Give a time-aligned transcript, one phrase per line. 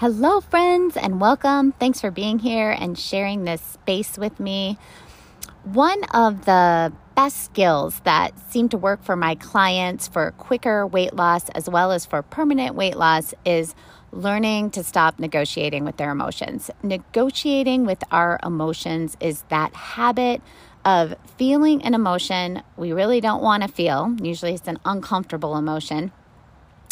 [0.00, 1.72] Hello, friends, and welcome.
[1.72, 4.76] Thanks for being here and sharing this space with me.
[5.64, 11.14] One of the best skills that seem to work for my clients for quicker weight
[11.14, 13.74] loss as well as for permanent weight loss is
[14.12, 16.70] learning to stop negotiating with their emotions.
[16.82, 20.42] Negotiating with our emotions is that habit
[20.84, 24.14] of feeling an emotion we really don't want to feel.
[24.20, 26.12] Usually it's an uncomfortable emotion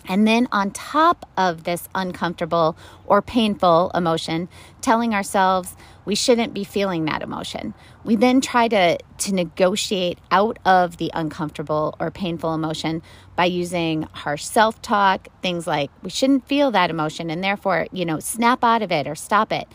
[0.06, 4.48] and then, on top of this uncomfortable or painful emotion,
[4.80, 7.72] telling ourselves we shouldn't be feeling that emotion.
[8.04, 13.02] We then try to, to negotiate out of the uncomfortable or painful emotion
[13.36, 18.04] by using harsh self talk, things like we shouldn't feel that emotion and therefore, you
[18.04, 19.66] know, snap out of it or stop it.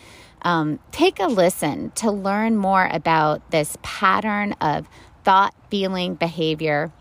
[0.44, 4.88] Um, take a listen to learn more about this pattern of
[5.24, 6.92] thought, feeling, behavior,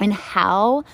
[0.00, 0.84] and how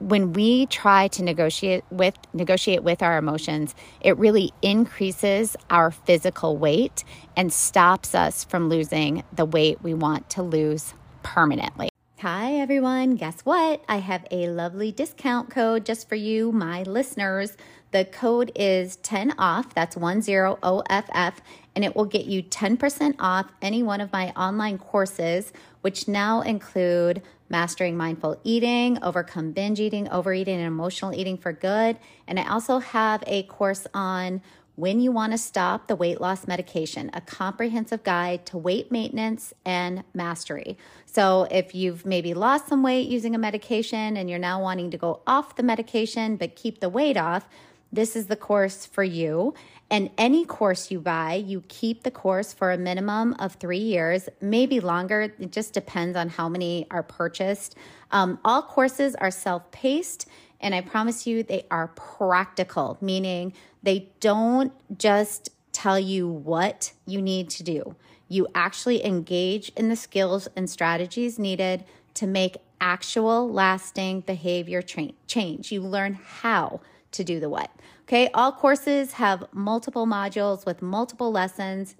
[0.00, 6.56] when we try to negotiate with negotiate with our emotions it really increases our physical
[6.56, 7.04] weight
[7.36, 11.89] and stops us from losing the weight we want to lose permanently
[12.20, 13.14] hi everyone.
[13.16, 13.82] Guess what?
[13.88, 17.56] I have a lovely discount code just for you my listeners.
[17.92, 19.74] The code is 10 off.
[19.74, 20.20] That's 10
[20.62, 21.40] off
[21.74, 26.42] and it will get you 10% off any one of my online courses which now
[26.42, 31.98] include Mastering Mindful Eating, Overcome Binge Eating, Overeating, and Emotional Eating for Good.
[32.28, 34.42] And I also have a course on
[34.76, 39.52] when you want to stop the weight loss medication, a comprehensive guide to weight maintenance
[39.64, 40.78] and mastery.
[41.06, 44.98] So, if you've maybe lost some weight using a medication and you're now wanting to
[44.98, 47.48] go off the medication but keep the weight off,
[47.92, 49.54] this is the course for you.
[49.90, 54.28] And any course you buy, you keep the course for a minimum of three years,
[54.40, 55.34] maybe longer.
[55.36, 57.74] It just depends on how many are purchased.
[58.12, 60.28] Um, all courses are self paced,
[60.60, 67.22] and I promise you they are practical, meaning they don't just tell you what you
[67.22, 67.96] need to do.
[68.28, 71.84] You actually engage in the skills and strategies needed
[72.14, 75.72] to make actual lasting behavior tra- change.
[75.72, 76.80] You learn how
[77.12, 77.70] to do the what.
[78.02, 81.96] Okay, all courses have multiple modules with multiple lessons.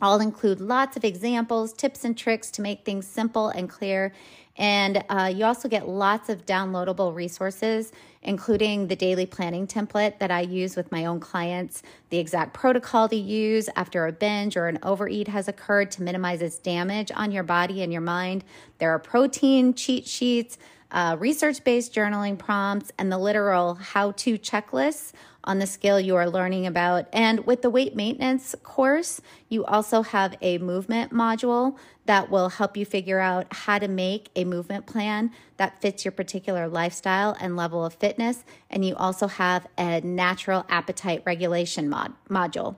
[0.00, 4.12] All include lots of examples, tips, and tricks to make things simple and clear.
[4.56, 7.92] And uh, you also get lots of downloadable resources,
[8.22, 13.08] including the daily planning template that I use with my own clients, the exact protocol
[13.08, 17.30] to use after a binge or an overeat has occurred to minimize its damage on
[17.30, 18.42] your body and your mind.
[18.78, 20.58] There are protein cheat sheets
[20.90, 25.12] uh, research based journaling prompts, and the literal how to checklists
[25.48, 27.06] on the skill you are learning about.
[27.12, 32.76] And with the weight maintenance course, you also have a movement module that will help
[32.76, 37.56] you figure out how to make a movement plan that fits your particular lifestyle and
[37.56, 38.44] level of fitness.
[38.68, 42.76] And you also have a natural appetite regulation mod- module.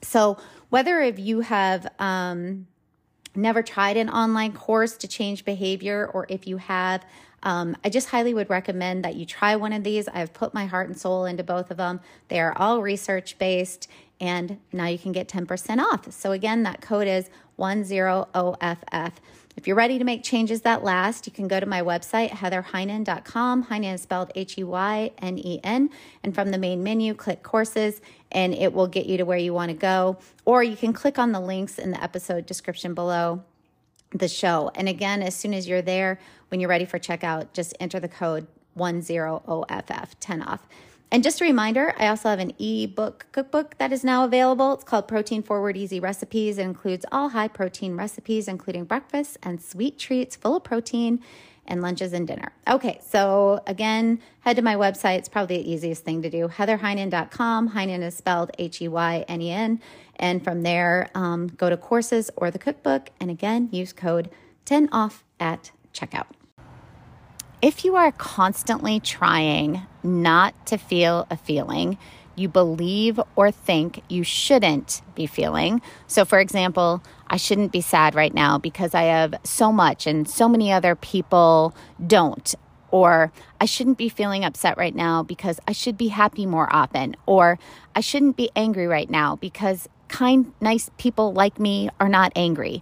[0.00, 0.38] So,
[0.68, 2.66] whether if you have um,
[3.36, 7.04] never tried an online course to change behavior, or if you have
[7.42, 10.08] um, I just highly would recommend that you try one of these.
[10.08, 12.00] I've put my heart and soul into both of them.
[12.26, 13.88] They are all research based,
[14.20, 16.12] and now you can get 10% off.
[16.12, 19.12] So, again, that code is 10OFF.
[19.56, 23.64] If you're ready to make changes that last, you can go to my website, heatherheynen.com.
[23.64, 25.88] Heynen is spelled H E Y N E N.
[26.22, 29.54] And from the main menu, click courses, and it will get you to where you
[29.54, 30.18] want to go.
[30.44, 33.42] Or you can click on the links in the episode description below
[34.10, 34.70] the show.
[34.74, 38.08] And again, as soon as you're there, when you're ready for checkout, just enter the
[38.08, 40.66] code 10OFF, 10 off.
[41.10, 44.74] And just a reminder, I also have an ebook cookbook that is now available.
[44.74, 46.58] It's called Protein Forward Easy Recipes.
[46.58, 51.22] It includes all high protein recipes, including breakfast and sweet treats full of protein
[51.68, 52.52] and lunches and dinner.
[52.68, 55.18] Okay, so again, head to my website.
[55.18, 56.48] It's probably the easiest thing to do.
[56.48, 57.70] HeatherHeynen.com.
[57.70, 59.80] Heynen is spelled H E Y N E N.
[60.16, 63.10] And from there, um, go to courses or the cookbook.
[63.20, 64.30] And again, use code
[64.64, 66.26] 10 off at checkout.
[67.66, 71.98] If you are constantly trying not to feel a feeling,
[72.36, 75.82] you believe or think you shouldn't be feeling.
[76.06, 80.30] So, for example, I shouldn't be sad right now because I have so much and
[80.30, 81.74] so many other people
[82.06, 82.54] don't.
[82.92, 87.16] or I shouldn't be feeling upset right now because I should be happy more often,
[87.26, 87.58] or
[87.96, 92.80] I shouldn't be angry right now because kind, nice people like me are not angry.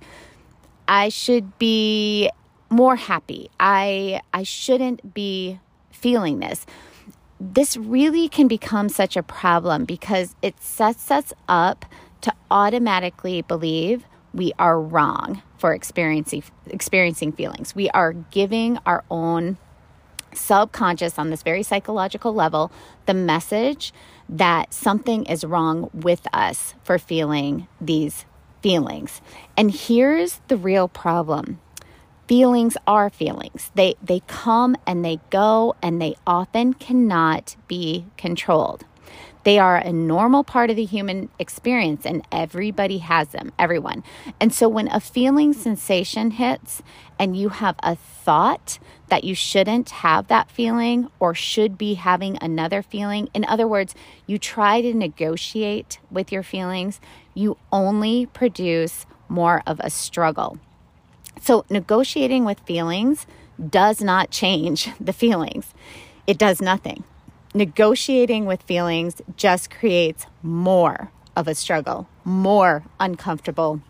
[0.86, 2.30] I should be
[2.74, 3.50] more happy.
[3.60, 5.60] I I shouldn't be
[5.90, 6.66] feeling this.
[7.40, 11.84] This really can become such a problem because it sets us up
[12.22, 17.74] to automatically believe we are wrong for experiencing experiencing feelings.
[17.74, 19.56] We are giving our own
[20.32, 22.72] subconscious on this very psychological level
[23.06, 23.92] the message
[24.28, 28.24] that something is wrong with us for feeling these
[28.62, 29.20] feelings.
[29.56, 31.60] And here's the real problem.
[32.26, 33.70] Feelings are feelings.
[33.74, 38.86] They they come and they go and they often cannot be controlled.
[39.44, 44.02] They are a normal part of the human experience and everybody has them, everyone.
[44.40, 46.82] And so when a feeling sensation hits
[47.18, 48.78] and you have a thought
[49.08, 53.94] that you shouldn't have that feeling or should be having another feeling, in other words,
[54.26, 56.98] you try to negotiate with your feelings,
[57.34, 60.58] you only produce more of a struggle.
[61.40, 63.26] So negotiating with feelings
[63.70, 65.74] does not change the feelings.
[66.26, 67.04] It does nothing
[67.54, 73.80] negotiating with feelings just creates more of a struggle, more uncomfortable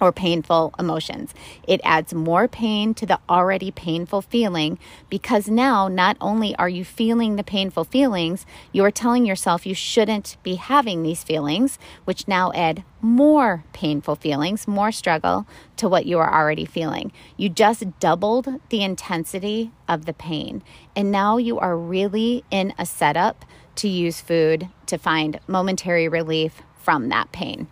[0.00, 1.34] or painful emotions.
[1.66, 4.78] It adds more pain to the already painful feeling
[5.08, 9.74] because now not only are you feeling the painful feelings, you are telling yourself you
[9.74, 15.46] shouldn't be having these feelings, which now add more painful feelings, more struggle
[15.76, 17.12] to what you are already feeling.
[17.36, 20.62] You just doubled the intensity of the pain.
[20.94, 23.44] And now you are really in a setup
[23.76, 27.68] to use food to find momentary relief from that pain.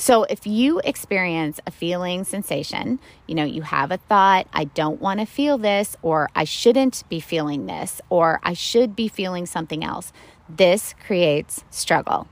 [0.00, 4.98] So if you experience a feeling sensation, you know, you have a thought, I don't
[4.98, 9.44] want to feel this, or I shouldn't be feeling this, or I should be feeling
[9.44, 10.10] something else,
[10.48, 12.28] this creates struggle.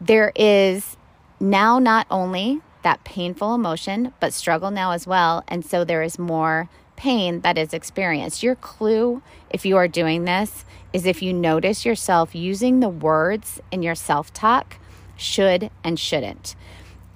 [0.00, 0.96] There is
[1.38, 5.44] now not only that painful emotion, but struggle now as well.
[5.46, 8.42] And so there is more pain that is experienced.
[8.42, 13.60] Your clue, if you are doing this, is if you notice yourself using the words
[13.70, 14.78] in your self talk
[15.16, 16.56] should and shouldn't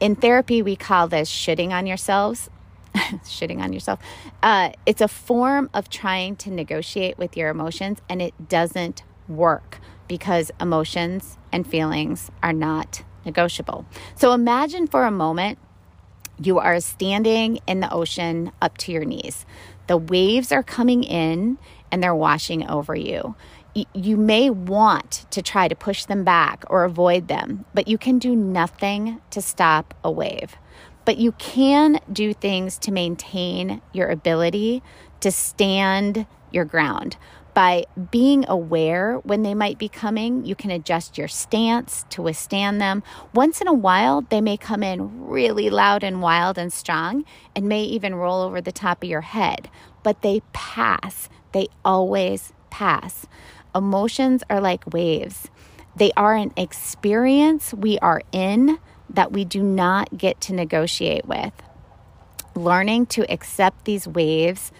[0.03, 2.51] in therapy, we call this shitting on yourselves.
[2.95, 4.01] shitting on yourself.
[4.43, 9.79] Uh, it's a form of trying to negotiate with your emotions, and it doesn't work
[10.09, 13.87] because emotions and feelings are not negotiable.
[14.17, 15.59] So imagine for a moment
[16.37, 19.47] you are standing in the ocean up to your knees.
[19.87, 21.59] The waves are coming in
[21.93, 23.37] and they're washing over you
[23.75, 28.19] you may want to try to push them back or avoid them, but you can
[28.19, 30.57] do nothing to stop a wave.
[31.05, 34.83] But you can do things to maintain your ability
[35.21, 37.17] to stand your ground.
[37.55, 42.81] By being aware when they might be coming, you can adjust your stance to withstand
[42.81, 43.03] them.
[43.35, 47.25] Once in a while, they may come in really loud and wild and strong
[47.55, 49.69] and may even roll over the top of your head,
[50.03, 51.29] but they pass.
[51.53, 53.27] They always pass.
[53.75, 55.49] Emotions are like waves,
[55.97, 58.79] they are an experience we are in
[59.11, 61.53] that we do not get to negotiate with.
[62.55, 64.73] Learning to accept these waves,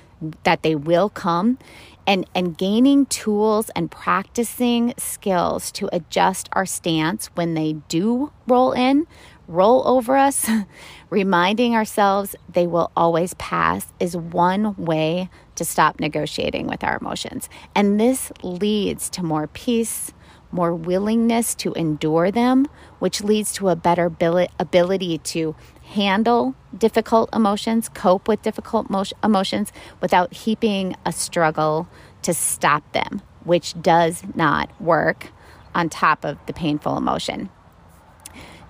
[0.45, 1.59] that they will come,
[2.07, 8.73] and, and gaining tools and practicing skills to adjust our stance when they do roll
[8.73, 9.07] in,
[9.49, 10.49] roll over us,
[11.11, 17.49] reminding ourselves they will always pass is one way to stop negotiating with our emotions.
[17.75, 20.13] And this leads to more peace,
[20.51, 22.67] more willingness to endure them,
[22.99, 28.87] which leads to a better ability to handle difficult emotions, cope with difficult
[29.23, 31.89] emotions without heaping a struggle
[32.23, 35.29] to stop them, which does not work
[35.75, 37.51] on top of the painful emotion.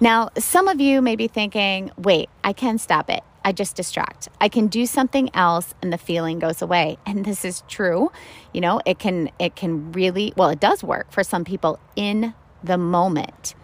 [0.03, 3.23] Now, some of you may be thinking, wait, I can stop it.
[3.45, 4.29] I just distract.
[4.41, 6.99] I can do something else and the feeling goes away.
[7.07, 8.11] And this is true.
[8.53, 12.35] You know, it can it can really well, it does work for some people in
[12.65, 13.55] the moment.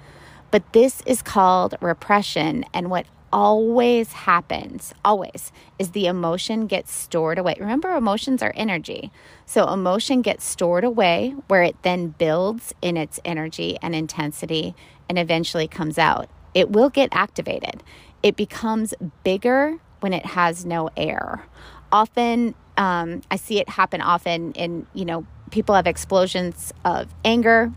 [0.52, 7.38] But this is called repression and what always happens, always, is the emotion gets stored
[7.38, 7.56] away.
[7.58, 9.10] Remember, emotions are energy.
[9.44, 14.74] So, emotion gets stored away where it then builds in its energy and intensity
[15.08, 16.28] and eventually comes out.
[16.54, 17.82] It will get activated
[18.22, 21.44] it becomes bigger when it has no air.
[21.92, 27.72] Often, um, I see it happen often in, you know, people have explosions of anger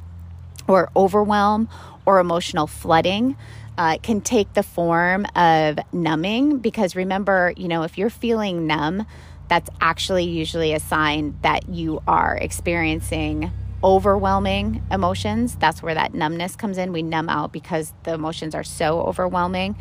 [0.68, 1.70] or overwhelm
[2.06, 3.36] or emotional flooding.
[3.78, 8.68] Uh, it can take the form of numbing because remember, you know, if you're feeling
[8.68, 9.06] numb,
[9.48, 13.52] that's actually usually a sign that you are experiencing
[13.84, 15.56] overwhelming emotions.
[15.56, 16.94] That's where that numbness comes in.
[16.94, 19.76] We numb out because the emotions are so overwhelming.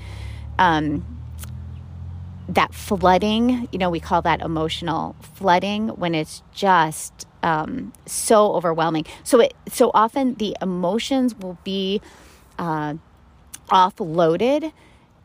[0.59, 1.05] Um,
[2.49, 9.07] that flooding, you know, we call that emotional flooding when it's just um, so overwhelming.
[9.23, 12.01] So it so often the emotions will be
[12.59, 12.95] uh,
[13.69, 14.73] offloaded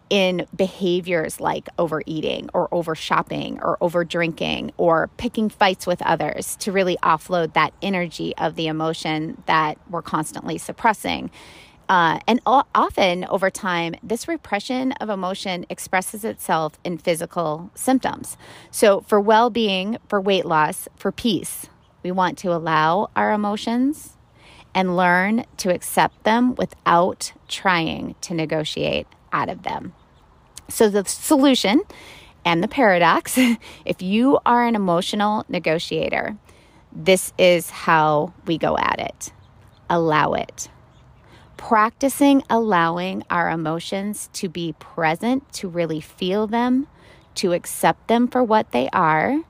[0.09, 6.55] in behaviors like overeating or over shopping or over drinking or picking fights with others
[6.57, 11.31] to really offload that energy of the emotion that we're constantly suppressing.
[11.87, 18.37] Uh, and often over time, this repression of emotion expresses itself in physical symptoms.
[18.71, 21.67] So, for well being, for weight loss, for peace,
[22.01, 24.17] we want to allow our emotions
[24.73, 29.93] and learn to accept them without trying to negotiate out of them.
[30.69, 31.81] So, the solution
[32.43, 33.37] and the paradox
[33.85, 36.37] if you are an emotional negotiator,
[36.91, 39.31] this is how we go at it
[39.89, 40.69] allow it.
[41.57, 46.87] Practicing allowing our emotions to be present, to really feel them,
[47.35, 49.41] to accept them for what they are,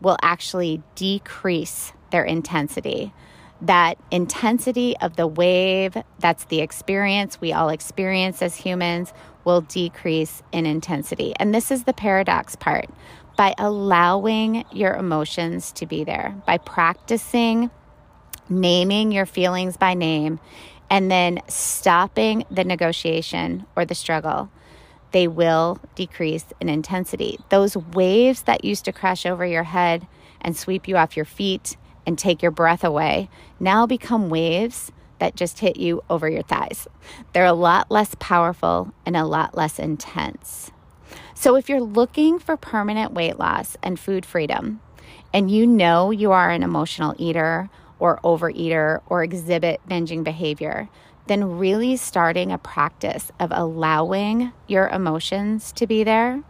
[0.00, 3.12] will actually decrease their intensity
[3.62, 9.12] that intensity of the wave, that's the experience we all experience as humans,
[9.44, 11.34] will decrease in intensity.
[11.36, 12.88] And this is the paradox part.
[13.36, 17.70] By allowing your emotions to be there, by practicing
[18.48, 20.40] naming your feelings by name,
[20.90, 24.50] and then stopping the negotiation or the struggle,
[25.12, 27.38] they will decrease in intensity.
[27.48, 30.06] Those waves that used to crash over your head
[30.40, 31.76] and sweep you off your feet
[32.10, 34.90] and take your breath away now become waves
[35.20, 36.88] that just hit you over your thighs.
[37.32, 40.72] They're a lot less powerful and a lot less intense.
[41.34, 44.80] So, if you're looking for permanent weight loss and food freedom,
[45.32, 50.88] and you know you are an emotional eater or overeater or exhibit binging behavior,
[51.28, 56.42] then really starting a practice of allowing your emotions to be there,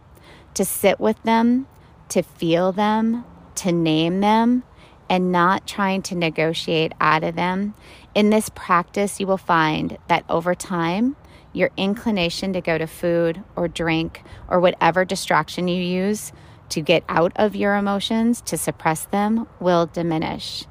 [0.55, 1.67] to sit with them,
[2.09, 4.63] to feel them, to name them,
[5.11, 7.73] and not trying to negotiate out of them.
[8.15, 11.17] In this practice, you will find that over time,
[11.51, 16.31] your inclination to go to food or drink or whatever distraction you use
[16.69, 20.65] to get out of your emotions, to suppress them, will diminish.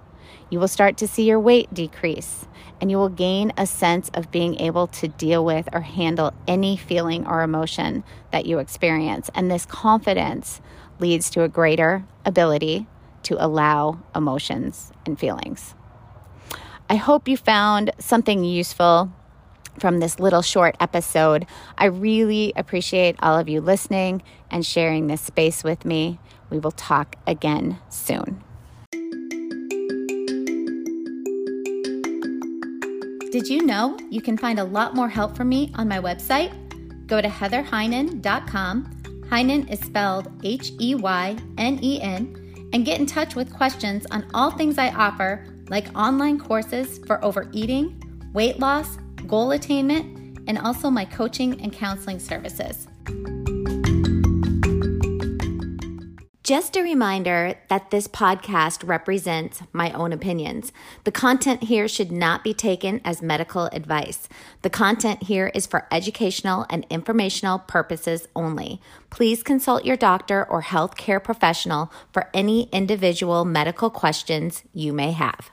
[0.49, 2.47] You will start to see your weight decrease
[2.81, 6.79] and you will gain a sense of being able to deal with or handle any
[6.79, 9.29] feeling or emotion that you experience.
[9.35, 10.63] And this confidence
[10.99, 12.87] leads to a greater ability
[13.25, 15.75] to allow emotions and feelings.
[16.89, 19.13] I hope you found something useful
[19.79, 21.47] from this little short episode.
[21.79, 26.19] I really appreciate all of you listening and sharing this space with me.
[26.51, 28.43] We will talk again soon.
[33.31, 36.51] Did you know you can find a lot more help from me on my website?
[37.07, 38.97] Go to heatherheynen.com.
[39.31, 42.40] Heynen is spelled H E Y N E N
[42.73, 47.25] and get in touch with questions on all things I offer, like online courses for
[47.25, 48.97] overeating, weight loss,
[49.27, 52.87] goal attainment, and also my coaching and counseling services.
[56.51, 60.73] Just a reminder that this podcast represents my own opinions.
[61.05, 64.29] The content here should not be taken as medical advice.
[64.63, 68.81] The content here is for educational and informational purposes only.
[69.11, 75.53] Please consult your doctor or healthcare professional for any individual medical questions you may have.